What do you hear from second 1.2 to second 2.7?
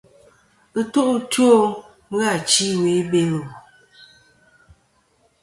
two ghɨ achi